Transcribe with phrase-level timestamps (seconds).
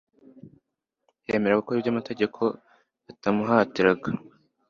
[1.27, 2.41] yemera gukora ibyo amategeko
[3.11, 4.09] atamuhatiraga.